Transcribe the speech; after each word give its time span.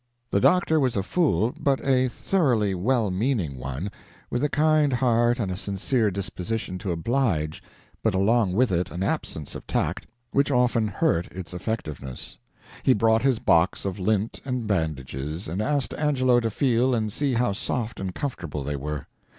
The 0.31 0.39
doctor 0.39 0.79
was 0.79 0.95
a 0.97 1.03
fool, 1.03 1.53
but 1.59 1.79
a 1.85 2.07
thoroughly 2.07 2.73
well 2.73 3.11
meaning 3.11 3.59
one, 3.59 3.91
with 4.31 4.43
a 4.43 4.49
kind 4.49 4.91
heart 4.93 5.37
and 5.37 5.51
a 5.51 5.55
sincere 5.55 6.09
disposition 6.09 6.79
to 6.79 6.91
oblige, 6.91 7.61
but 8.01 8.15
along 8.15 8.53
with 8.53 8.71
it 8.71 8.89
an 8.89 9.03
absence 9.03 9.53
of 9.53 9.67
tact 9.67 10.07
which 10.31 10.49
often 10.49 10.87
hurt 10.87 11.31
its 11.31 11.53
effectiveness. 11.53 12.39
He 12.81 12.95
brought 12.95 13.21
his 13.21 13.37
box 13.37 13.85
of 13.85 13.99
lint 13.99 14.39
and 14.43 14.65
bandages, 14.65 15.47
and 15.47 15.61
asked 15.61 15.93
Angelo 15.93 16.39
to 16.39 16.49
feel 16.49 16.95
and 16.95 17.13
see 17.13 17.33
how 17.33 17.51
soft 17.51 17.99
and 17.99 18.15
comfortable 18.15 18.63
they 18.63 18.75
were. 18.77 19.05